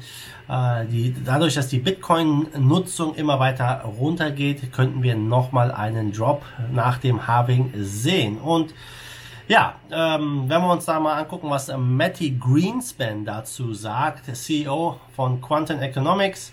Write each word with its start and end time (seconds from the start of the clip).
äh, 0.48 0.84
die, 0.86 1.14
dadurch, 1.24 1.55
dass 1.55 1.69
die 1.69 1.78
Bitcoin-Nutzung 1.78 3.14
immer 3.14 3.38
weiter 3.41 3.83
runtergeht, 3.98 4.72
könnten 4.72 5.02
wir 5.02 5.16
nochmal 5.16 5.70
einen 5.70 6.12
Drop 6.12 6.42
nach 6.72 6.98
dem 6.98 7.27
Halving 7.27 7.72
sehen. 7.77 8.39
Und 8.39 8.74
ja, 9.47 9.77
ähm, 9.91 10.45
wenn 10.48 10.61
wir 10.61 10.70
uns 10.70 10.84
da 10.84 11.00
mal 11.00 11.14
angucken, 11.14 11.48
was 11.48 11.72
Matty 11.74 12.36
Greenspan 12.39 13.24
dazu 13.24 13.72
sagt, 13.72 14.36
CEO 14.36 15.00
von 15.17 15.41
Quantum 15.41 15.80
Economics, 15.80 16.52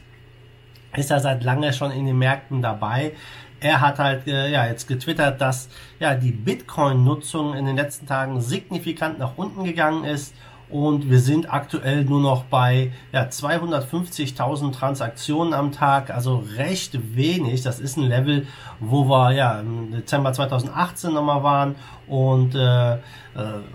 ist 0.95 1.11
er 1.11 1.19
seit 1.19 1.43
lange 1.43 1.73
schon 1.73 1.91
in 1.91 2.05
den 2.05 2.17
Märkten 2.17 2.61
dabei 2.61 3.11
er 3.59 3.81
hat 3.81 3.99
halt 3.99 4.27
äh, 4.27 4.49
ja 4.49 4.65
jetzt 4.67 4.87
getwittert, 4.87 5.41
dass 5.41 5.69
ja 5.99 6.15
die 6.15 6.31
Bitcoin-Nutzung 6.31 7.55
in 7.55 7.65
den 7.65 7.75
letzten 7.75 8.05
Tagen 8.05 8.41
signifikant 8.41 9.19
nach 9.19 9.37
unten 9.37 9.63
gegangen 9.63 10.03
ist 10.03 10.33
und 10.69 11.09
wir 11.09 11.19
sind 11.19 11.53
aktuell 11.53 12.05
nur 12.05 12.21
noch 12.21 12.45
bei 12.45 12.91
ja, 13.11 13.23
250.000 13.23 14.73
Transaktionen 14.73 15.53
am 15.53 15.71
Tag, 15.71 16.09
also 16.09 16.43
recht 16.57 17.15
wenig. 17.15 17.61
Das 17.61 17.79
ist 17.79 17.97
ein 17.97 18.03
Level, 18.03 18.47
wo 18.79 19.07
wir 19.07 19.31
ja 19.33 19.59
im 19.59 19.91
Dezember 19.91 20.33
2018 20.33 21.13
nochmal 21.13 21.43
waren 21.43 21.75
und 22.07 22.55
äh, 22.55 22.93
äh, 22.95 22.97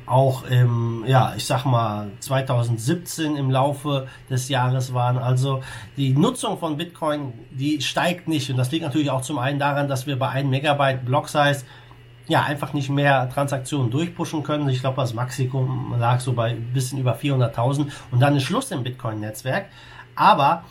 auch 0.06 0.44
im, 0.44 1.04
ja, 1.06 1.34
ich 1.36 1.44
sag 1.44 1.64
mal 1.64 2.10
2017 2.18 3.36
im 3.36 3.50
Laufe 3.50 4.08
des 4.28 4.48
Jahres 4.48 4.92
waren. 4.92 5.18
Also 5.18 5.62
die 5.96 6.12
Nutzung 6.12 6.58
von 6.58 6.76
Bitcoin, 6.76 7.32
die 7.50 7.80
steigt 7.82 8.26
nicht 8.26 8.50
und 8.50 8.56
das 8.56 8.72
liegt 8.72 8.84
natürlich 8.84 9.10
auch 9.10 9.22
zum 9.22 9.38
einen 9.38 9.58
daran, 9.58 9.86
dass 9.86 10.06
wir 10.06 10.18
bei 10.18 10.28
1 10.28 10.48
Megabyte 10.48 11.04
Block 11.04 11.28
Size 11.28 11.64
ja, 12.30 12.44
einfach 12.44 12.72
nicht 12.72 12.88
mehr 12.90 13.28
Transaktionen 13.28 13.90
durchpushen 13.90 14.44
können. 14.44 14.68
Ich 14.68 14.80
glaube, 14.80 14.96
das 15.00 15.14
Maximum 15.14 15.96
lag 15.98 16.20
so 16.20 16.32
bei 16.32 16.50
ein 16.50 16.72
bisschen 16.72 17.00
über 17.00 17.16
400.000 17.16 17.88
und 18.12 18.20
dann 18.20 18.36
ist 18.36 18.44
Schluss 18.44 18.70
im 18.70 18.84
Bitcoin-Netzwerk. 18.84 19.66
Aber 20.14 20.64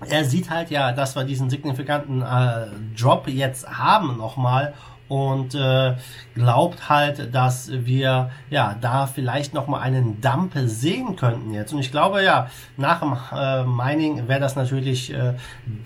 er 0.00 0.24
sieht 0.24 0.48
halt 0.48 0.70
ja, 0.70 0.92
dass 0.92 1.14
wir 1.14 1.24
diesen 1.24 1.50
signifikanten 1.50 2.22
äh, 2.22 2.68
Drop 2.98 3.28
jetzt 3.28 3.68
haben 3.68 4.16
nochmal 4.16 4.72
und 5.08 5.54
äh, 5.54 5.94
glaubt 6.34 6.88
halt, 6.88 7.34
dass 7.34 7.70
wir 7.70 8.30
ja 8.50 8.76
da 8.80 9.06
vielleicht 9.06 9.54
noch 9.54 9.66
mal 9.66 9.80
einen 9.80 10.20
Dump 10.20 10.52
sehen 10.64 11.16
könnten 11.16 11.52
jetzt. 11.54 11.72
Und 11.72 11.78
ich 11.78 11.90
glaube 11.90 12.22
ja, 12.24 12.50
nach 12.76 13.00
dem 13.00 13.16
äh, 13.32 13.64
Mining 13.64 14.28
wäre 14.28 14.40
das 14.40 14.56
natürlich 14.56 15.12
äh, 15.12 15.34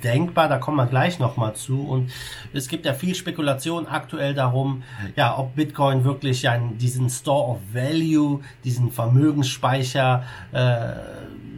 denkbar. 0.02 0.48
Da 0.48 0.58
kommen 0.58 0.76
wir 0.76 0.86
gleich 0.86 1.18
noch 1.18 1.36
mal 1.36 1.54
zu. 1.54 1.82
Und 1.82 2.10
es 2.52 2.68
gibt 2.68 2.86
ja 2.86 2.94
viel 2.94 3.14
Spekulation 3.14 3.86
aktuell 3.86 4.34
darum, 4.34 4.82
ja, 5.16 5.36
ob 5.36 5.54
Bitcoin 5.54 6.04
wirklich 6.04 6.42
ja 6.42 6.56
diesen 6.58 7.10
Store 7.10 7.52
of 7.52 7.58
Value, 7.72 8.40
diesen 8.64 8.90
Vermögensspeicher 8.90 10.24
äh, 10.52 10.92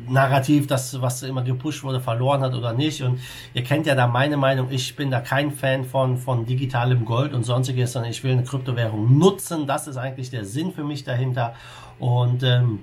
Narrativ, 0.09 0.67
das, 0.67 1.01
was 1.01 1.23
immer 1.23 1.43
gepusht 1.43 1.83
wurde, 1.85 2.01
verloren 2.01 2.43
hat 2.43 2.55
oder 2.55 2.73
nicht. 2.73 3.03
Und 3.03 3.21
ihr 3.55 3.63
kennt 3.63 3.87
ja 3.87 3.95
da 3.95 4.07
meine 4.07 4.37
Meinung, 4.37 4.69
ich 4.71 4.97
bin 4.97 5.11
da 5.11 5.21
kein 5.21 5.51
Fan 5.51 5.85
von, 5.85 6.17
von 6.19 6.45
digitalem 6.45 7.05
Gold 7.05 7.35
und 7.35 7.45
sonstiges, 7.45 7.93
sondern 7.93 8.11
ich 8.11 8.23
will 8.25 8.33
eine 8.33 8.45
Kryptowährung 8.45 9.19
nutzen. 9.19 9.67
Das 9.67 9.87
ist 9.87 9.97
eigentlich 9.97 10.31
der 10.31 10.45
Sinn 10.45 10.73
für 10.73 10.85
mich 10.85 11.05
dahinter. 11.05 11.55
Und 11.99 12.43
ähm, 12.43 12.81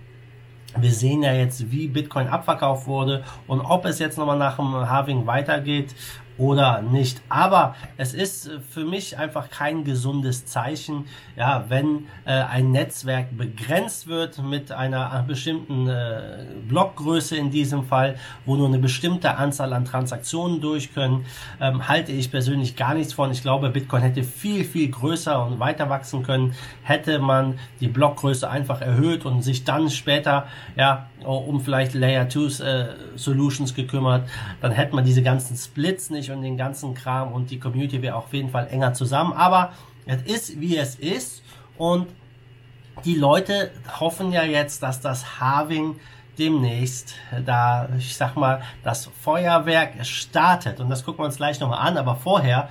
wir 0.77 0.91
sehen 0.91 1.23
ja 1.23 1.33
jetzt, 1.33 1.71
wie 1.71 1.87
Bitcoin 1.87 2.27
abverkauft 2.27 2.87
wurde 2.87 3.23
und 3.47 3.61
ob 3.61 3.85
es 3.85 3.99
jetzt 3.99 4.17
nochmal 4.17 4.37
nach 4.37 4.57
dem 4.57 4.89
Halving 4.89 5.25
weitergeht 5.25 5.95
oder 6.39 6.81
nicht. 6.81 7.21
Aber 7.29 7.75
es 7.97 8.13
ist 8.13 8.49
für 8.69 8.85
mich 8.85 9.17
einfach 9.17 9.49
kein 9.49 9.83
gesundes 9.83 10.45
Zeichen, 10.45 11.05
ja, 11.35 11.65
wenn 11.67 12.07
äh, 12.25 12.31
ein 12.31 12.71
Netzwerk 12.71 13.37
begrenzt 13.37 14.07
wird 14.07 14.41
mit 14.41 14.71
einer 14.71 15.23
bestimmten 15.27 15.87
äh, 15.87 16.45
Blockgröße 16.67 17.35
in 17.35 17.51
diesem 17.51 17.83
Fall, 17.83 18.15
wo 18.45 18.55
nur 18.55 18.67
eine 18.67 18.79
bestimmte 18.79 19.35
Anzahl 19.35 19.73
an 19.73 19.85
Transaktionen 19.85 20.61
durch 20.61 20.93
können, 20.93 21.25
ähm, 21.59 21.87
halte 21.87 22.13
ich 22.13 22.31
persönlich 22.31 22.75
gar 22.75 22.93
nichts 22.93 23.13
von. 23.13 23.31
Ich 23.31 23.41
glaube, 23.41 23.69
Bitcoin 23.69 24.01
hätte 24.01 24.23
viel, 24.23 24.63
viel 24.63 24.89
größer 24.89 25.45
und 25.45 25.59
weiter 25.59 25.89
wachsen 25.89 26.23
können, 26.23 26.55
hätte 26.83 27.19
man 27.19 27.59
die 27.81 27.87
Blockgröße 27.87 28.49
einfach 28.49 28.81
erhöht 28.81 29.25
und 29.25 29.41
sich 29.41 29.65
dann 29.65 29.89
später, 29.89 30.47
ja, 30.77 31.09
um 31.25 31.59
vielleicht 31.59 31.93
Layer 31.93 32.29
2 32.29 32.63
äh, 32.63 32.85
Solutions 33.15 33.75
gekümmert, 33.75 34.29
dann 34.61 34.71
hätte 34.71 34.95
man 34.95 35.03
diese 35.03 35.21
ganzen 35.21 35.57
Splits 35.57 36.09
nicht 36.09 36.28
und 36.31 36.41
den 36.41 36.57
ganzen 36.57 36.93
Kram 36.93 37.31
und 37.33 37.51
die 37.51 37.59
Community 37.59 38.01
wäre 38.01 38.15
auf 38.15 38.33
jeden 38.33 38.49
Fall 38.49 38.67
enger 38.69 38.93
zusammen. 38.93 39.33
Aber 39.33 39.73
es 40.05 40.21
ist, 40.23 40.59
wie 40.59 40.77
es 40.77 40.95
ist 40.95 41.43
und 41.77 42.07
die 43.05 43.15
Leute 43.15 43.71
hoffen 43.99 44.31
ja 44.31 44.43
jetzt, 44.43 44.83
dass 44.83 44.99
das 45.01 45.39
Harving 45.39 45.95
demnächst 46.37 47.15
da, 47.45 47.89
ich 47.97 48.15
sag 48.15 48.35
mal, 48.35 48.61
das 48.83 49.05
Feuerwerk 49.21 50.05
startet. 50.05 50.79
Und 50.79 50.89
das 50.89 51.03
gucken 51.03 51.19
wir 51.19 51.25
uns 51.25 51.37
gleich 51.37 51.59
nochmal 51.59 51.85
an. 51.85 51.97
Aber 51.97 52.15
vorher, 52.15 52.69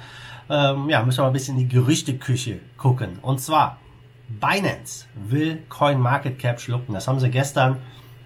ähm, 0.49 0.89
ja, 0.89 1.03
müssen 1.03 1.19
wir 1.19 1.23
mal 1.23 1.29
ein 1.29 1.35
bisschen 1.35 1.59
in 1.59 1.69
die 1.69 1.75
Gerüchteküche 1.75 2.61
gucken. 2.77 3.19
Und 3.21 3.41
zwar, 3.41 3.79
Binance 4.29 5.07
will 5.15 5.63
CoinMarketCap 5.69 6.61
schlucken. 6.61 6.95
Das 6.95 7.07
haben 7.09 7.21
sie 7.21 7.31
gestern 7.31 7.79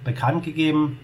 bekannt 0.05 0.45
gegeben. 0.45 1.01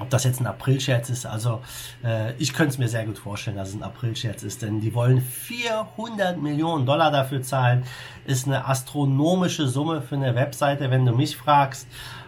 Ob 0.00 0.10
das 0.10 0.24
jetzt 0.24 0.40
ein 0.40 0.46
April-Scherz 0.46 1.08
ist, 1.08 1.24
also 1.24 1.62
äh, 2.02 2.32
ich 2.38 2.52
könnte 2.52 2.70
es 2.70 2.78
mir 2.78 2.88
sehr 2.88 3.06
gut 3.06 3.18
vorstellen, 3.18 3.56
dass 3.56 3.68
es 3.68 3.74
ein 3.74 3.82
April-Scherz 3.82 4.42
ist, 4.42 4.62
denn 4.62 4.80
die 4.80 4.92
wollen 4.92 5.20
400 5.20 6.36
Millionen 6.40 6.84
Dollar 6.84 7.12
dafür 7.12 7.42
zahlen. 7.42 7.84
Ist 8.24 8.46
eine 8.46 8.66
astronomische 8.66 9.68
Summe 9.68 10.02
für 10.02 10.16
eine 10.16 10.34
Webseite, 10.34 10.90
wenn 10.90 11.06
du 11.06 11.12
mich 11.12 11.36
fragst. 11.36 11.86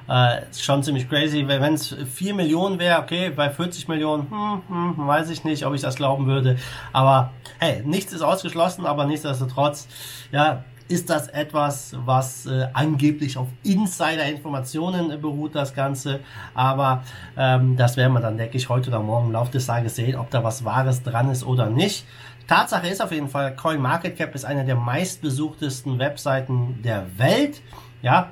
Äh, 0.08 0.42
schon 0.56 0.82
ziemlich 0.82 1.08
crazy. 1.08 1.46
Wenn 1.46 1.74
es 1.74 1.94
4 1.94 2.34
Millionen 2.34 2.78
wäre, 2.78 3.00
okay, 3.00 3.30
bei 3.30 3.50
40 3.50 3.88
Millionen, 3.88 4.30
hm, 4.30 4.62
hm, 4.96 5.06
weiß 5.06 5.30
ich 5.30 5.44
nicht, 5.44 5.66
ob 5.66 5.74
ich 5.74 5.80
das 5.80 5.96
glauben 5.96 6.26
würde. 6.26 6.56
Aber 6.92 7.32
hey, 7.58 7.82
nichts 7.84 8.12
ist 8.12 8.22
ausgeschlossen, 8.22 8.86
aber 8.86 9.06
nichtsdestotrotz, 9.06 9.88
ja, 10.30 10.64
ist 10.88 11.10
das 11.10 11.28
etwas, 11.28 11.96
was 12.04 12.46
äh, 12.46 12.68
angeblich 12.72 13.36
auf 13.36 13.48
Insider-Informationen 13.64 15.10
äh, 15.10 15.16
beruht, 15.16 15.54
das 15.54 15.74
Ganze. 15.74 16.20
Aber 16.54 17.02
ähm, 17.36 17.76
das 17.76 17.96
werden 17.96 18.12
wir 18.12 18.20
dann, 18.20 18.36
denke 18.36 18.56
ich, 18.56 18.68
heute 18.68 18.90
oder 18.90 19.00
morgen 19.00 19.26
im 19.26 19.32
Laufe 19.32 19.50
des 19.50 19.66
Tages 19.66 19.96
sehen, 19.96 20.16
ob 20.16 20.30
da 20.30 20.44
was 20.44 20.64
Wahres 20.64 21.02
dran 21.02 21.30
ist 21.30 21.44
oder 21.44 21.68
nicht. 21.68 22.06
Tatsache 22.46 22.86
ist 22.86 23.02
auf 23.02 23.10
jeden 23.10 23.28
Fall, 23.28 23.56
CoinMarketCap 23.56 24.34
ist 24.36 24.44
eine 24.44 24.64
der 24.64 24.76
meistbesuchtesten 24.76 25.98
Webseiten 25.98 26.80
der 26.82 27.18
Welt. 27.18 27.60
Ja, 28.02 28.30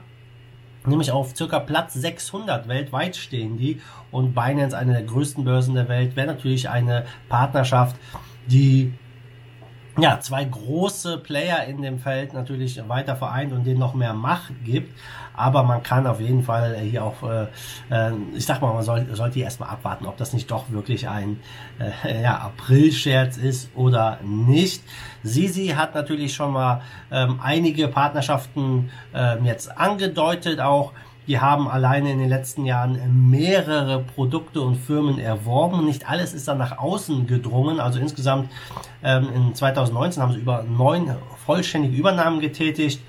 nämlich 0.86 1.10
auf 1.10 1.36
circa 1.36 1.60
Platz 1.60 1.94
600 1.94 2.68
weltweit 2.68 3.16
stehen 3.16 3.58
die. 3.58 3.80
Und 4.10 4.34
Binance, 4.34 4.76
eine 4.76 4.92
der 4.92 5.02
größten 5.02 5.44
Börsen 5.44 5.74
der 5.74 5.88
Welt, 5.88 6.16
wäre 6.16 6.26
natürlich 6.26 6.68
eine 6.68 7.06
Partnerschaft, 7.28 7.96
die 8.46 8.92
ja, 9.98 10.18
zwei 10.20 10.44
große 10.44 11.18
Player 11.18 11.64
in 11.64 11.82
dem 11.82 11.98
Feld 11.98 12.32
natürlich 12.32 12.80
weiter 12.88 13.14
vereint 13.14 13.52
und 13.52 13.64
denen 13.64 13.78
noch 13.78 13.94
mehr 13.94 14.12
Macht 14.12 14.52
gibt. 14.64 14.92
Aber 15.36 15.64
man 15.64 15.82
kann 15.82 16.06
auf 16.06 16.20
jeden 16.20 16.42
Fall 16.42 16.76
hier 16.78 17.04
auch, 17.04 17.22
äh, 17.22 17.46
äh, 17.90 18.12
ich 18.34 18.46
sag 18.46 18.60
mal, 18.60 18.72
man 18.72 18.84
soll, 18.84 19.06
sollte 19.14 19.34
hier 19.34 19.44
erstmal 19.44 19.68
abwarten, 19.68 20.06
ob 20.06 20.16
das 20.16 20.32
nicht 20.32 20.50
doch 20.50 20.70
wirklich 20.70 21.08
ein 21.08 21.40
äh, 21.78 22.22
ja, 22.22 22.38
April-Scherz 22.38 23.36
ist 23.36 23.70
oder 23.74 24.18
nicht. 24.22 24.82
Sisi 25.22 25.68
hat 25.68 25.94
natürlich 25.94 26.34
schon 26.34 26.52
mal 26.52 26.82
ähm, 27.10 27.40
einige 27.42 27.88
Partnerschaften 27.88 28.90
ähm, 29.12 29.44
jetzt 29.44 29.76
angedeutet 29.76 30.60
auch 30.60 30.92
die 31.26 31.40
haben 31.40 31.68
alleine 31.68 32.12
in 32.12 32.18
den 32.18 32.28
letzten 32.28 32.64
Jahren 32.64 33.30
mehrere 33.30 34.00
Produkte 34.00 34.60
und 34.60 34.76
Firmen 34.76 35.18
erworben. 35.18 35.84
Nicht 35.84 36.08
alles 36.08 36.34
ist 36.34 36.48
dann 36.48 36.58
nach 36.58 36.78
außen 36.78 37.26
gedrungen. 37.26 37.80
Also 37.80 37.98
insgesamt 37.98 38.50
ähm, 39.02 39.28
in 39.34 39.54
2019 39.54 40.22
haben 40.22 40.32
sie 40.32 40.40
über 40.40 40.64
neun 40.64 41.14
vollständige 41.46 41.96
Übernahmen 41.96 42.40
getätigt 42.40 43.00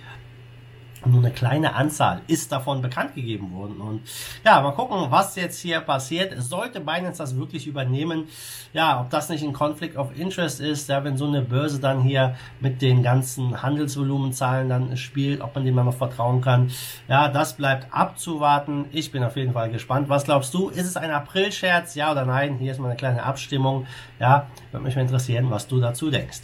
nur 1.06 1.20
eine 1.20 1.32
kleine 1.32 1.76
Anzahl 1.76 2.22
ist 2.28 2.52
davon 2.52 2.82
bekannt 2.82 3.16
gegeben 3.16 3.52
worden. 3.54 3.80
Und 3.82 4.02
ja, 4.44 4.62
mal 4.62 4.72
gucken, 4.72 5.08
was 5.10 5.36
jetzt 5.36 5.60
hier 5.60 5.80
passiert. 5.82 6.34
Sollte 6.42 6.80
Binance 6.80 7.18
das 7.18 7.38
wirklich 7.38 7.68
übernehmen? 7.68 8.26
Ja, 8.74 9.02
ob 9.02 9.10
das 9.10 9.30
nicht 9.30 9.44
ein 9.44 9.54
Conflict 9.54 9.98
of 9.98 10.18
Interest 10.18 10.60
ist, 10.60 10.90
ja, 10.90 11.04
wenn 11.04 11.18
so 11.18 11.28
eine 11.28 11.42
Börse 11.42 11.80
dann 11.80 12.02
hier 12.02 12.36
mit 12.60 12.82
den 12.82 13.04
ganzen 13.04 13.62
Handelsvolumenzahlen 13.62 14.70
dann 14.70 14.98
spielt, 14.98 15.42
ob 15.42 15.56
man 15.56 15.66
dem 15.66 15.76
mal 15.76 15.92
vertrauen 15.92 16.42
kann. 16.42 16.72
Ja, 17.08 17.30
das 17.30 17.54
bleibt 17.54 17.94
abzuwarten. 17.94 18.86
Ich 18.92 19.12
bin 19.12 19.24
auf 19.24 19.36
jeden 19.36 19.54
Fall 19.54 19.70
gespannt. 19.72 20.10
Was 20.10 20.26
glaubst 20.26 20.54
du? 20.54 20.70
Ist 20.70 20.86
es 20.88 20.98
ein 20.98 21.12
April-Scherz? 21.12 21.96
Ja 21.96 22.12
oder 22.12 22.26
nein? 22.26 22.58
Hier 22.58 22.72
ist 22.72 22.80
mal 22.80 22.88
eine 22.88 22.98
kleine 22.98 23.24
Abstimmung. 23.24 23.88
Ja, 24.20 24.48
würde 24.72 24.84
mich 24.84 24.96
mal 24.96 25.04
interessieren, 25.04 25.50
was 25.50 25.68
du 25.68 25.80
dazu 25.80 26.10
denkst. 26.10 26.42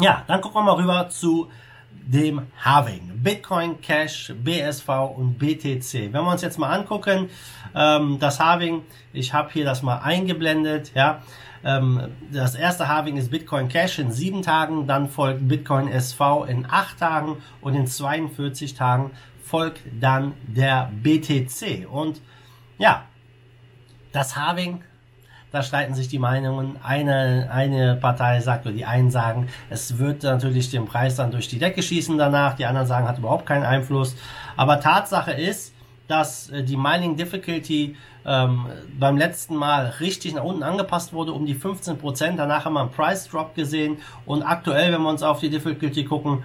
Ja, 0.00 0.22
dann 0.28 0.40
gucken 0.40 0.60
wir 0.60 0.64
mal 0.64 0.80
rüber 0.80 1.08
zu 1.08 1.50
dem 1.90 2.46
Halving. 2.64 3.20
Bitcoin 3.22 3.80
Cash, 3.80 4.32
BSV 4.42 4.88
und 5.16 5.38
BTC. 5.38 6.12
Wenn 6.12 6.24
wir 6.24 6.30
uns 6.30 6.42
jetzt 6.42 6.58
mal 6.58 6.72
angucken, 6.72 7.28
ähm, 7.74 8.18
das 8.18 8.40
Halving, 8.40 8.82
ich 9.12 9.34
habe 9.34 9.50
hier 9.52 9.64
das 9.64 9.82
mal 9.82 9.98
eingeblendet, 9.98 10.92
ja. 10.94 11.22
Ähm, 11.64 12.12
das 12.32 12.54
erste 12.54 12.88
Halving 12.88 13.16
ist 13.16 13.30
Bitcoin 13.30 13.68
Cash 13.68 13.98
in 13.98 14.12
sieben 14.12 14.42
Tagen, 14.42 14.86
dann 14.86 15.08
folgt 15.08 15.48
Bitcoin 15.48 15.88
SV 15.88 16.44
in 16.44 16.66
acht 16.70 16.98
Tagen 16.98 17.36
und 17.60 17.74
in 17.74 17.86
42 17.86 18.74
Tagen 18.74 19.10
folgt 19.42 19.82
dann 20.00 20.34
der 20.46 20.90
BTC. 21.02 21.88
Und 21.90 22.20
ja, 22.78 23.04
das 24.12 24.36
Halving 24.36 24.82
da 25.50 25.62
streiten 25.62 25.94
sich 25.94 26.08
die 26.08 26.18
Meinungen. 26.18 26.76
Eine, 26.82 27.48
eine 27.52 27.96
Partei 27.96 28.40
sagt, 28.40 28.66
oder 28.66 28.74
die 28.74 28.84
einen 28.84 29.10
sagen, 29.10 29.48
es 29.70 29.98
wird 29.98 30.22
natürlich 30.22 30.70
den 30.70 30.86
Preis 30.86 31.16
dann 31.16 31.30
durch 31.30 31.48
die 31.48 31.58
Decke 31.58 31.82
schießen 31.82 32.18
danach. 32.18 32.54
Die 32.54 32.66
anderen 32.66 32.86
sagen, 32.86 33.08
hat 33.08 33.18
überhaupt 33.18 33.46
keinen 33.46 33.64
Einfluss. 33.64 34.16
Aber 34.56 34.80
Tatsache 34.80 35.32
ist, 35.32 35.74
dass 36.06 36.50
äh, 36.50 36.62
die 36.64 36.76
Mining 36.76 37.16
Difficulty 37.16 37.96
ähm, 38.26 38.66
beim 38.98 39.16
letzten 39.16 39.56
Mal 39.56 39.94
richtig 40.00 40.34
nach 40.34 40.44
unten 40.44 40.62
angepasst 40.62 41.12
wurde, 41.12 41.32
um 41.32 41.46
die 41.46 41.54
15%. 41.54 42.36
Danach 42.36 42.64
haben 42.64 42.74
wir 42.74 42.80
einen 42.80 42.90
Price 42.90 43.28
Drop 43.28 43.54
gesehen. 43.54 43.98
Und 44.26 44.42
aktuell, 44.42 44.92
wenn 44.92 45.02
wir 45.02 45.08
uns 45.08 45.22
auf 45.22 45.40
die 45.40 45.50
Difficulty 45.50 46.04
gucken, 46.04 46.44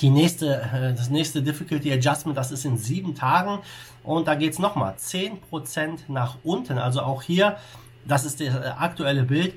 die 0.00 0.10
nächste, 0.10 0.62
äh, 0.62 0.94
das 0.94 1.10
nächste 1.10 1.42
Difficulty 1.42 1.92
Adjustment, 1.92 2.36
das 2.36 2.50
ist 2.50 2.64
in 2.64 2.76
sieben 2.76 3.14
Tagen. 3.14 3.58
Und 4.02 4.26
da 4.26 4.34
geht's 4.34 4.58
nochmal 4.58 4.94
10% 4.98 6.00
nach 6.08 6.36
unten. 6.42 6.78
Also 6.78 7.02
auch 7.02 7.22
hier 7.22 7.56
das 8.04 8.24
ist 8.24 8.40
das 8.40 8.54
aktuelle 8.78 9.22
Bild. 9.22 9.54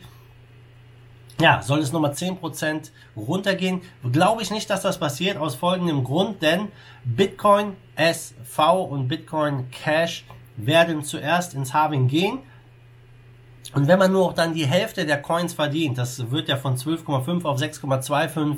Ja, 1.41 1.61
soll 1.61 1.79
es 1.79 1.91
nochmal 1.91 2.11
10% 2.11 2.91
runtergehen? 3.17 3.81
Glaube 4.09 4.41
ich 4.41 4.51
nicht, 4.51 4.69
dass 4.69 4.81
das 4.81 4.99
passiert, 4.99 5.37
aus 5.37 5.55
folgendem 5.55 6.03
Grund, 6.03 6.41
denn 6.41 6.69
Bitcoin 7.03 7.75
SV 7.95 8.83
und 8.83 9.09
Bitcoin 9.09 9.69
Cash 9.69 10.25
werden 10.55 11.03
zuerst 11.03 11.53
ins 11.53 11.73
Halving 11.73 12.07
gehen 12.07 12.39
und 13.73 13.87
wenn 13.87 13.97
man 13.97 14.11
nur 14.11 14.25
auch 14.25 14.33
dann 14.33 14.53
die 14.53 14.65
Hälfte 14.65 15.05
der 15.05 15.21
Coins 15.21 15.53
verdient, 15.53 15.97
das 15.97 16.29
wird 16.29 16.49
ja 16.49 16.57
von 16.57 16.75
12,5 16.75 17.45
auf 17.45 17.59
6,25 17.59 18.57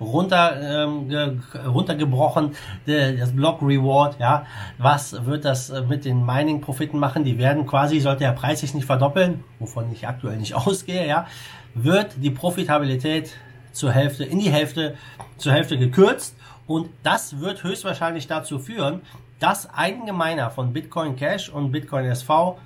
runter, 0.00 0.84
ähm, 0.84 1.42
runtergebrochen, 1.66 2.54
das 2.86 3.32
Block 3.32 3.60
Reward, 3.60 4.18
ja, 4.18 4.46
was 4.78 5.26
wird 5.26 5.44
das 5.44 5.70
äh, 5.70 5.82
mit 5.82 6.04
den 6.04 6.24
Mining-Profiten 6.24 6.98
machen? 6.98 7.24
Die 7.24 7.38
werden 7.38 7.66
quasi, 7.66 8.00
sollte 8.00 8.20
der 8.20 8.32
Preis 8.32 8.60
sich 8.60 8.74
nicht 8.74 8.86
verdoppeln, 8.86 9.44
wovon 9.58 9.90
ich 9.92 10.08
aktuell 10.08 10.38
nicht 10.38 10.54
ausgehe, 10.66 11.06
ja, 11.06 11.26
wird 11.74 12.14
die 12.16 12.30
Profitabilität 12.30 13.32
zur 13.72 13.92
Hälfte, 13.92 14.24
in 14.24 14.38
die 14.38 14.50
Hälfte, 14.50 14.94
zur 15.36 15.52
Hälfte 15.52 15.76
gekürzt 15.76 16.34
und 16.66 16.88
das 17.02 17.40
wird 17.40 17.62
höchstwahrscheinlich 17.62 18.26
dazu 18.26 18.58
führen, 18.58 19.02
dass 19.38 19.68
einige 19.68 20.12
Miner 20.12 20.50
von 20.50 20.72
Bitcoin 20.72 21.14
Cash 21.14 21.50
und 21.50 21.70
Bitcoin 21.70 22.06
SV 22.06 22.58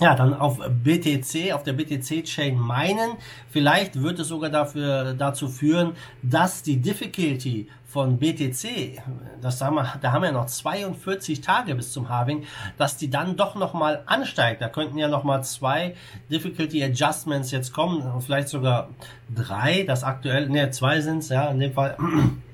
ja, 0.00 0.14
dann 0.14 0.34
auf 0.34 0.58
BTC, 0.58 1.52
auf 1.52 1.62
der 1.62 1.74
BTC-Chain 1.74 2.58
meinen. 2.58 3.12
Vielleicht 3.50 4.00
wird 4.00 4.18
es 4.18 4.28
sogar 4.28 4.50
dafür, 4.50 5.14
dazu 5.14 5.48
führen, 5.48 5.92
dass 6.22 6.62
die 6.62 6.80
Difficulty 6.80 7.68
von 7.86 8.18
BTC, 8.18 9.02
das 9.42 9.60
haben 9.60 9.74
wir, 9.74 9.94
da 10.00 10.12
haben 10.12 10.22
wir 10.22 10.32
noch 10.32 10.46
42 10.46 11.40
Tage 11.40 11.74
bis 11.74 11.92
zum 11.92 12.08
Halving, 12.08 12.44
dass 12.78 12.96
die 12.96 13.10
dann 13.10 13.36
doch 13.36 13.56
nochmal 13.56 14.02
ansteigt. 14.06 14.62
Da 14.62 14.68
könnten 14.68 14.96
ja 14.96 15.08
nochmal 15.08 15.42
zwei 15.44 15.96
Difficulty 16.30 16.82
Adjustments 16.84 17.50
jetzt 17.50 17.72
kommen, 17.72 18.02
vielleicht 18.20 18.48
sogar 18.48 18.90
drei, 19.34 19.82
das 19.82 20.04
aktuell, 20.04 20.48
ne, 20.48 20.70
zwei 20.70 21.00
sind's, 21.00 21.30
ja, 21.30 21.50
in 21.50 21.58
dem 21.58 21.72
Fall 21.72 21.96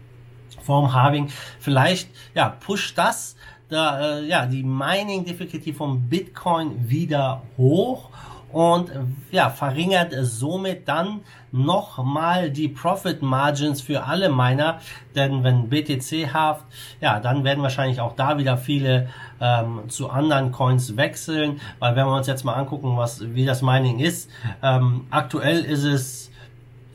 vorm 0.62 0.94
Halving. 0.94 1.28
Vielleicht, 1.60 2.08
ja, 2.34 2.48
pusht 2.48 2.96
das 2.96 3.36
da, 3.68 4.18
äh, 4.18 4.24
ja, 4.26 4.46
die 4.46 4.62
Mining 4.62 5.24
Difficulty 5.24 5.72
von 5.72 6.08
Bitcoin 6.08 6.88
wieder 6.88 7.42
hoch 7.56 8.10
und 8.52 8.90
ja, 9.32 9.50
verringert 9.50 10.14
somit 10.22 10.88
dann 10.88 11.20
nochmal 11.52 12.50
die 12.50 12.68
Profit 12.68 13.20
Margins 13.20 13.80
für 13.80 14.04
alle 14.04 14.30
Miner, 14.30 14.78
denn 15.14 15.42
wenn 15.42 15.68
BTC 15.68 16.32
haft, 16.32 16.64
ja, 17.00 17.18
dann 17.20 17.44
werden 17.44 17.62
wahrscheinlich 17.62 18.00
auch 18.00 18.14
da 18.14 18.38
wieder 18.38 18.56
viele 18.56 19.08
ähm, 19.40 19.88
zu 19.88 20.10
anderen 20.10 20.52
Coins 20.52 20.96
wechseln, 20.96 21.60
weil 21.80 21.96
wenn 21.96 22.06
wir 22.06 22.16
uns 22.16 22.28
jetzt 22.28 22.44
mal 22.44 22.54
angucken, 22.54 22.96
was 22.96 23.34
wie 23.34 23.44
das 23.44 23.62
Mining 23.62 23.98
ist, 23.98 24.30
ähm, 24.62 25.06
aktuell 25.10 25.64
ist 25.64 25.84
es 25.84 26.30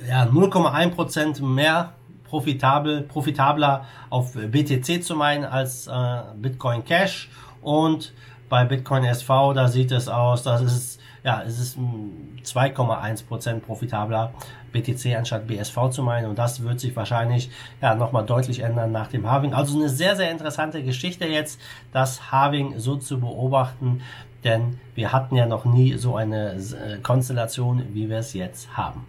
ja 0.08 0.24
0,1% 0.24 1.44
mehr 1.44 1.94
profitabel, 2.32 3.02
profitabler 3.02 3.86
auf 4.10 4.34
BTC 4.34 5.04
zu 5.04 5.16
meinen 5.16 5.44
als 5.44 5.88
äh, 5.88 6.22
Bitcoin 6.38 6.86
Cash 6.86 7.30
und 7.62 8.14
bei 8.48 8.64
Bitcoin 8.64 9.04
SV, 9.04 9.54
da 9.54 9.68
sieht 9.68 9.92
es 9.92 10.08
aus, 10.08 10.44
das 10.44 10.62
ist 10.62 11.02
ja, 11.24 11.44
es 11.46 11.60
ist 11.60 11.78
2,1% 11.78 13.60
profitabler 13.60 14.34
BTC 14.72 15.16
anstatt 15.16 15.46
BSV 15.46 15.90
zu 15.92 16.02
meinen 16.02 16.28
und 16.28 16.40
das 16.40 16.64
wird 16.64 16.80
sich 16.80 16.96
wahrscheinlich 16.96 17.52
ja 17.80 17.94
nochmal 17.94 18.26
deutlich 18.26 18.62
ändern 18.62 18.92
nach 18.92 19.08
dem 19.08 19.30
Halving. 19.30 19.54
Also 19.54 19.78
eine 19.78 19.90
sehr, 19.90 20.16
sehr 20.16 20.32
interessante 20.32 20.82
Geschichte 20.84 21.28
jetzt, 21.28 21.60
das 21.92 22.32
Halving 22.32 22.80
so 22.80 22.96
zu 22.96 23.20
beobachten, 23.20 24.02
denn 24.44 24.80
wir 24.96 25.12
hatten 25.12 25.36
ja 25.36 25.46
noch 25.46 25.66
nie 25.66 25.98
so 25.98 26.16
eine 26.16 26.54
äh, 26.54 26.98
Konstellation, 27.04 27.84
wie 27.94 28.10
wir 28.10 28.20
es 28.20 28.34
jetzt 28.34 28.76
haben. 28.76 29.06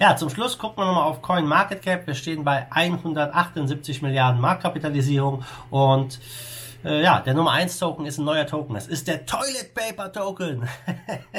Ja, 0.00 0.14
zum 0.14 0.30
Schluss 0.30 0.58
gucken 0.58 0.78
wir 0.78 0.86
nochmal 0.86 1.08
auf 1.08 1.22
Coin 1.22 1.44
Market 1.44 1.82
Cap. 1.82 2.06
Wir 2.06 2.14
stehen 2.14 2.44
bei 2.44 2.70
178 2.70 4.00
Milliarden 4.00 4.40
Marktkapitalisierung 4.40 5.42
und 5.70 6.20
äh, 6.84 7.02
ja, 7.02 7.18
der 7.18 7.34
Nummer 7.34 7.50
1 7.50 7.80
Token 7.80 8.06
ist 8.06 8.18
ein 8.18 8.24
neuer 8.24 8.46
Token. 8.46 8.74
Das 8.74 8.86
ist 8.86 9.08
der 9.08 9.26
Toilet 9.26 9.74
Paper 9.74 10.12
Token. 10.12 10.68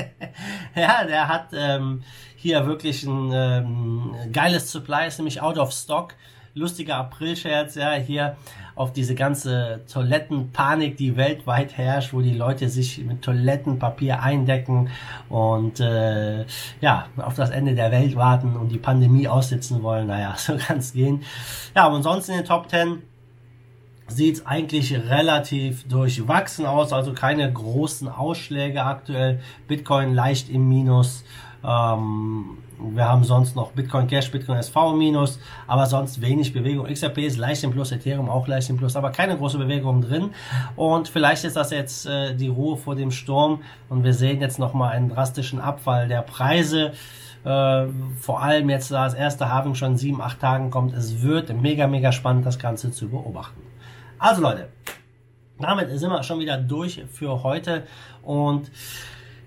ja, 0.76 1.06
der 1.06 1.30
hat 1.30 1.52
ähm, 1.54 2.04
hier 2.36 2.68
wirklich 2.68 3.04
ein 3.04 3.32
ähm, 3.34 4.16
geiles 4.34 4.70
Supply, 4.70 5.08
ist 5.08 5.20
nämlich 5.20 5.42
out 5.42 5.58
of 5.58 5.72
stock 5.72 6.16
lustiger 6.60 6.98
April-Scherz, 6.98 7.76
ja, 7.76 7.94
hier 7.94 8.36
auf 8.76 8.94
diese 8.94 9.16
ganze 9.16 9.82
Toilettenpanik, 9.92 10.96
die 10.96 11.18
weltweit 11.18 11.78
herrscht, 11.78 12.14
wo 12.14 12.22
die 12.22 12.34
Leute 12.34 12.70
sich 12.70 13.00
mit 13.00 13.22
Toilettenpapier 13.22 14.22
eindecken 14.22 14.90
und 15.28 15.80
äh, 15.80 16.46
ja, 16.80 17.08
auf 17.18 17.36
das 17.36 17.50
Ende 17.50 17.76
der 17.76 17.92
Welt 17.92 18.16
warten 18.16 18.56
und 18.56 18.70
die 18.70 18.78
Pandemie 18.78 19.28
aussitzen 19.28 19.84
wollen. 19.84 20.08
Naja, 20.08 20.34
so 20.38 20.56
kann 20.56 20.78
es 20.78 20.94
gehen. 20.94 21.24
Ja, 21.76 21.86
aber 21.86 21.98
ansonsten 21.98 22.32
in 22.32 22.38
den 22.40 22.46
Top 22.46 22.70
10 22.70 23.02
sieht 24.08 24.48
eigentlich 24.48 24.94
relativ 24.96 25.88
durchwachsen 25.88 26.66
aus, 26.66 26.94
also 26.94 27.14
keine 27.14 27.52
großen 27.52 28.08
Ausschläge 28.08 28.84
aktuell. 28.84 29.42
Bitcoin 29.68 30.14
leicht 30.14 30.50
im 30.50 30.68
Minus. 30.68 31.24
Ähm, 31.64 32.60
wir 32.80 33.06
haben 33.06 33.24
sonst 33.24 33.56
noch 33.56 33.72
Bitcoin 33.72 34.08
Cash, 34.08 34.32
Bitcoin 34.32 34.58
SV 34.58 34.94
minus, 34.94 35.40
aber 35.68 35.86
sonst 35.86 36.22
wenig 36.22 36.54
Bewegung. 36.54 36.86
XRP 36.88 37.20
ist 37.20 37.38
leicht 37.38 37.64
im 37.64 37.72
Plus, 37.72 37.92
Ethereum 37.92 38.30
auch 38.30 38.48
leicht 38.48 38.70
im 38.70 38.78
Plus, 38.78 38.96
aber 38.96 39.12
keine 39.12 39.38
große 39.38 39.58
Bewegung 39.58 40.02
drin. 40.02 40.32
Und 40.76 41.08
vielleicht 41.08 41.44
ist 41.44 41.56
das 41.56 41.72
jetzt 41.72 42.06
äh, 42.06 42.36
die 42.36 42.48
Ruhe 42.48 42.78
vor 42.78 42.96
dem 42.96 43.12
Sturm 43.12 43.62
und 43.90 44.04
wir 44.04 44.14
sehen 44.14 44.42
jetzt 44.42 44.60
nochmal 44.60 44.94
einen 44.94 45.10
drastischen 45.10 45.60
Abfall 45.60 46.08
der 46.08 46.22
Preise. 46.22 46.94
Äh, 47.44 47.88
vor 48.20 48.42
allem 48.42 48.70
jetzt, 48.70 48.92
da 48.92 49.06
das 49.06 49.14
erste 49.14 49.50
Hafen 49.50 49.76
schon 49.76 49.98
sieben, 49.98 50.22
acht 50.22 50.40
Tagen 50.40 50.72
kommt. 50.72 50.94
Es 50.94 51.22
wird 51.22 51.54
mega, 51.54 51.88
mega 51.88 52.12
spannend, 52.12 52.46
das 52.46 52.60
Ganze 52.60 52.92
zu 52.92 53.10
beobachten. 53.10 53.62
Also 54.18 54.42
Leute, 54.42 54.70
damit 55.60 55.90
sind 55.98 56.10
wir 56.10 56.24
schon 56.24 56.40
wieder 56.40 56.58
durch 56.58 57.04
für 57.12 57.44
heute 57.44 57.84
und 58.22 58.72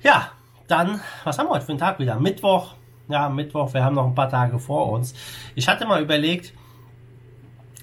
ja, 0.03 0.31
dann, 0.67 1.01
was 1.25 1.39
haben 1.39 1.47
wir 1.47 1.51
heute 1.51 1.67
für 1.67 1.73
einen 1.73 1.79
Tag 1.79 1.99
wieder? 1.99 2.19
Mittwoch. 2.19 2.75
Ja, 3.13 3.29
Mittwoch, 3.29 3.75
wir 3.75 3.85
haben 3.85 3.95
noch 3.95 4.07
ein 4.07 4.15
paar 4.15 4.31
Tage 4.31 4.59
vor 4.59 4.91
uns. 4.91 5.13
Ich 5.55 5.69
hatte 5.69 5.85
mal 5.85 6.01
überlegt, 6.01 6.55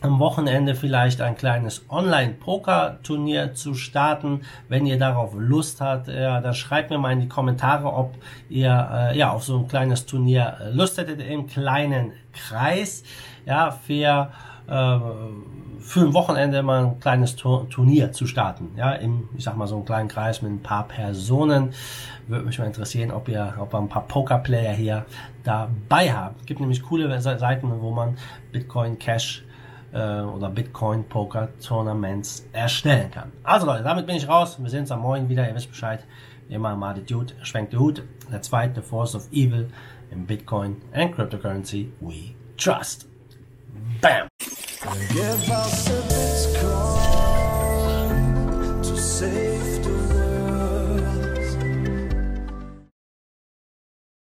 am 0.02 0.18
Wochenende 0.18 0.74
vielleicht 0.74 1.22
ein 1.22 1.38
kleines 1.38 1.86
Online-Poker-Turnier 1.88 3.54
zu 3.54 3.76
starten. 3.76 4.42
Wenn 4.70 4.88
ihr 4.88 4.98
darauf 4.98 5.36
Lust 5.38 5.82
habt, 5.82 6.08
ja, 6.08 6.42
dann 6.42 6.56
schreibt 6.56 6.90
mir 6.90 6.98
mal 6.98 7.12
in 7.12 7.20
die 7.20 7.28
Kommentare, 7.28 7.94
ob 7.94 8.16
ihr 8.50 8.90
äh, 8.92 9.18
ja 9.20 9.30
auf 9.30 9.44
so 9.44 9.60
ein 9.60 9.68
kleines 9.68 10.08
Turnier 10.08 10.58
Lust 10.72 10.98
hättet 10.98 11.22
im 11.22 11.46
kleinen 11.46 12.14
Kreis. 12.34 13.04
Ja, 13.46 13.70
für 13.70 13.94
äh, 13.94 14.59
für 14.70 16.02
ein 16.02 16.14
Wochenende 16.14 16.62
mal 16.62 16.86
ein 16.86 17.00
kleines 17.00 17.36
Turnier 17.36 18.12
zu 18.12 18.28
starten. 18.28 18.72
Ja, 18.76 18.92
im, 18.94 19.30
ich 19.36 19.44
sag 19.44 19.58
mal, 19.58 19.68
so 19.68 19.76
einen 19.76 19.86
kleinen 19.86 20.08
Kreis 20.08 20.42
mit 20.42 20.52
ein 20.52 20.62
paar 20.62 20.88
Personen. 20.88 21.74
Würde 22.28 22.46
mich 22.46 22.60
mal 22.60 22.66
interessieren, 22.66 23.12
ob 23.12 23.28
ihr, 23.28 23.56
ob 23.60 23.74
wir 23.74 23.80
ein 23.80 23.90
paar 23.90 24.08
Pokerplayer 24.08 24.74
hier 24.74 25.06
dabei 25.44 26.14
habt. 26.14 26.42
Es 26.42 26.46
gibt 26.46 26.60
nämlich 26.60 26.84
coole 26.84 27.20
Seiten, 27.22 27.72
wo 27.82 27.92
man 27.92 28.18
Bitcoin 28.52 29.00
Cash 29.00 29.44
äh, 29.92 30.22
oder 30.22 30.50
Bitcoin 30.50 31.08
Poker 31.08 31.50
Tournaments 31.60 32.46
erstellen 32.54 33.10
kann. 33.10 33.32
Also 33.44 33.66
Leute, 33.66 33.84
damit 33.84 34.06
bin 34.06 34.16
ich 34.16 34.28
raus. 34.28 34.58
Wir 34.62 34.70
sehen 34.70 34.82
uns 34.82 34.92
am 34.92 35.02
Morgen 35.02 35.30
wieder. 35.30 35.48
Ihr 35.48 35.56
wisst 35.56 35.70
Bescheid. 35.70 36.06
Immer 36.50 36.76
mal 36.76 36.94
die 36.94 37.06
Dude 37.06 37.34
schwenkt 37.44 37.74
den 37.74 37.80
Hut. 37.80 38.04
Der 38.32 38.42
zweite 38.42 38.82
Force 38.82 39.16
of 39.16 39.28
Evil 39.32 39.70
im 40.12 40.26
Bitcoin 40.26 40.78
and 40.94 41.16
Cryptocurrency 41.16 41.92
we 42.00 42.36
trust. 42.58 43.08
Bam! 44.02 44.28
Give 44.98 45.52
us 45.52 45.90
a 45.90 46.19